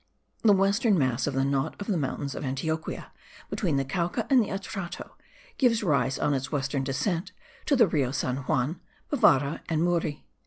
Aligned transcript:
The 0.41 0.51
western 0.51 0.97
mass 0.97 1.27
of 1.27 1.35
the 1.35 1.45
knot 1.45 1.79
of 1.79 1.85
the 1.85 1.95
mountains 1.95 2.33
of 2.33 2.43
Antioquia, 2.43 3.11
between 3.51 3.77
the 3.77 3.85
Cauca 3.85 4.25
and 4.31 4.41
the 4.41 4.47
Atrato, 4.47 5.11
gives 5.59 5.83
rise, 5.83 6.17
on 6.17 6.33
its 6.33 6.51
western 6.51 6.83
descent, 6.83 7.33
to 7.67 7.75
the 7.75 7.85
Rio 7.85 8.09
San 8.09 8.37
Juan, 8.37 8.79
Bevara, 9.11 9.61
and 9.69 9.83
Murri. 9.83 10.23